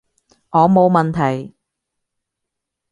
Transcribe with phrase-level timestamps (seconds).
[0.49, 1.53] 我冇問題